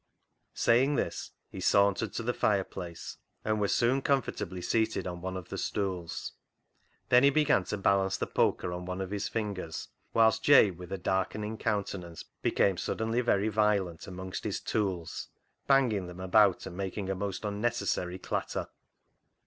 Saying 0.55 0.95
this 0.95 1.29
he 1.51 1.59
sauntered 1.59 2.11
to 2.13 2.23
the 2.23 2.33
fireplace, 2.33 3.17
and 3.45 3.61
was 3.61 3.71
soon 3.75 4.01
comfortably 4.01 4.59
seated 4.59 5.05
on 5.05 5.21
one 5.21 5.37
of 5.37 5.49
the 5.49 5.59
stools. 5.59 6.33
Then 7.09 7.21
he 7.21 7.29
began 7.29 7.65
to 7.65 7.77
balance 7.77 8.17
the 8.17 8.25
poker 8.25 8.73
on 8.73 8.85
one 8.85 8.99
of 8.99 9.11
his 9.11 9.27
fingers, 9.27 9.89
whilst 10.11 10.43
Jabe, 10.43 10.71
with 10.79 10.91
a 10.91 10.97
darkening 10.97 11.55
countenance, 11.55 12.25
became 12.41 12.77
suddenly 12.77 13.19
68 13.19 13.23
CLOG 13.23 13.25
SHOP 13.27 13.53
CHRONICLES 13.53 13.53
very 13.61 13.77
violent 13.77 14.07
amongst 14.07 14.43
his 14.43 14.59
tools, 14.59 15.27
banging 15.67 16.07
them 16.07 16.19
about 16.19 16.65
and 16.65 16.75
making 16.75 17.07
a 17.07 17.13
most 17.13 17.45
unnecessary 17.45 18.17
clatter. 18.17 18.69